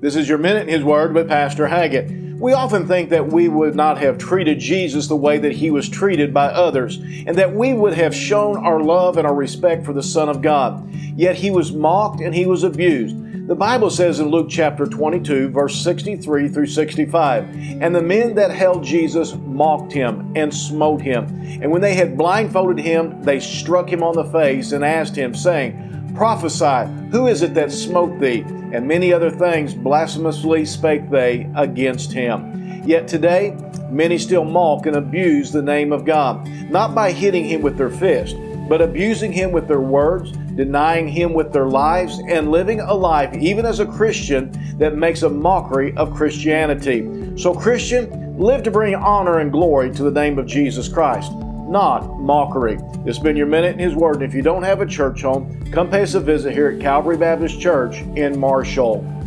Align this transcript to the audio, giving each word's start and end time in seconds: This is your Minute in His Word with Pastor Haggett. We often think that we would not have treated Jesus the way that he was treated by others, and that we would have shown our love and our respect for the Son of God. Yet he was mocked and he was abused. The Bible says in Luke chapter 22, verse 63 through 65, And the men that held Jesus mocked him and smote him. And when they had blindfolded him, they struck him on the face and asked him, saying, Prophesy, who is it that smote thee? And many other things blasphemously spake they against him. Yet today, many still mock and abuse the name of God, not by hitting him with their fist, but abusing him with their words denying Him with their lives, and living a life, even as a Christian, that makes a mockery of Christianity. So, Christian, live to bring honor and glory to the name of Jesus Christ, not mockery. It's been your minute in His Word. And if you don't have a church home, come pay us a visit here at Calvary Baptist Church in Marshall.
This 0.00 0.16
is 0.16 0.30
your 0.30 0.38
Minute 0.38 0.62
in 0.62 0.72
His 0.72 0.82
Word 0.82 1.14
with 1.14 1.28
Pastor 1.28 1.66
Haggett. 1.66 2.10
We 2.40 2.54
often 2.54 2.88
think 2.88 3.10
that 3.10 3.30
we 3.30 3.48
would 3.48 3.74
not 3.74 3.98
have 3.98 4.16
treated 4.16 4.58
Jesus 4.58 5.08
the 5.08 5.16
way 5.16 5.36
that 5.36 5.52
he 5.52 5.70
was 5.70 5.90
treated 5.90 6.32
by 6.32 6.46
others, 6.46 6.96
and 6.96 7.36
that 7.36 7.54
we 7.54 7.74
would 7.74 7.92
have 7.92 8.14
shown 8.14 8.56
our 8.56 8.80
love 8.80 9.18
and 9.18 9.26
our 9.26 9.34
respect 9.34 9.84
for 9.84 9.92
the 9.92 10.02
Son 10.02 10.30
of 10.30 10.40
God. 10.40 10.90
Yet 10.94 11.36
he 11.36 11.50
was 11.50 11.72
mocked 11.72 12.22
and 12.22 12.34
he 12.34 12.46
was 12.46 12.62
abused. 12.62 13.14
The 13.46 13.54
Bible 13.54 13.90
says 13.90 14.20
in 14.20 14.28
Luke 14.28 14.46
chapter 14.48 14.86
22, 14.86 15.50
verse 15.50 15.76
63 15.84 16.48
through 16.48 16.68
65, 16.68 17.54
And 17.82 17.94
the 17.94 18.00
men 18.00 18.36
that 18.36 18.52
held 18.52 18.82
Jesus 18.82 19.34
mocked 19.34 19.92
him 19.92 20.32
and 20.34 20.54
smote 20.54 21.02
him. 21.02 21.26
And 21.60 21.70
when 21.70 21.82
they 21.82 21.92
had 21.92 22.16
blindfolded 22.16 22.82
him, 22.82 23.22
they 23.22 23.38
struck 23.38 23.92
him 23.92 24.02
on 24.02 24.14
the 24.14 24.24
face 24.24 24.72
and 24.72 24.82
asked 24.82 25.14
him, 25.14 25.34
saying, 25.34 25.99
Prophesy, 26.14 26.90
who 27.10 27.26
is 27.26 27.42
it 27.42 27.54
that 27.54 27.72
smote 27.72 28.20
thee? 28.20 28.44
And 28.72 28.86
many 28.86 29.12
other 29.12 29.30
things 29.30 29.74
blasphemously 29.74 30.64
spake 30.64 31.10
they 31.10 31.50
against 31.56 32.12
him. 32.12 32.82
Yet 32.84 33.08
today, 33.08 33.56
many 33.90 34.18
still 34.18 34.44
mock 34.44 34.86
and 34.86 34.96
abuse 34.96 35.50
the 35.50 35.62
name 35.62 35.92
of 35.92 36.04
God, 36.04 36.48
not 36.70 36.94
by 36.94 37.12
hitting 37.12 37.44
him 37.44 37.62
with 37.62 37.76
their 37.76 37.90
fist, 37.90 38.36
but 38.68 38.80
abusing 38.80 39.32
him 39.32 39.52
with 39.52 39.66
their 39.66 39.80
words 39.80 40.32
denying 40.60 41.08
Him 41.08 41.32
with 41.32 41.54
their 41.54 41.66
lives, 41.66 42.20
and 42.28 42.50
living 42.50 42.80
a 42.80 42.92
life, 42.92 43.34
even 43.34 43.64
as 43.64 43.80
a 43.80 43.86
Christian, 43.86 44.52
that 44.78 44.94
makes 44.94 45.22
a 45.22 45.30
mockery 45.30 45.96
of 45.96 46.14
Christianity. 46.14 47.08
So, 47.36 47.54
Christian, 47.54 48.38
live 48.38 48.62
to 48.64 48.70
bring 48.70 48.94
honor 48.94 49.38
and 49.38 49.50
glory 49.50 49.90
to 49.92 50.02
the 50.02 50.10
name 50.10 50.38
of 50.38 50.46
Jesus 50.46 50.86
Christ, 50.86 51.32
not 51.70 52.18
mockery. 52.18 52.78
It's 53.06 53.18
been 53.18 53.36
your 53.36 53.46
minute 53.46 53.74
in 53.74 53.78
His 53.78 53.94
Word. 53.94 54.16
And 54.16 54.24
if 54.24 54.34
you 54.34 54.42
don't 54.42 54.64
have 54.64 54.80
a 54.80 54.86
church 54.86 55.22
home, 55.22 55.62
come 55.70 55.88
pay 55.88 56.02
us 56.02 56.14
a 56.14 56.20
visit 56.20 56.52
here 56.52 56.68
at 56.68 56.80
Calvary 56.80 57.16
Baptist 57.16 57.60
Church 57.60 58.00
in 58.16 58.38
Marshall. 58.38 59.19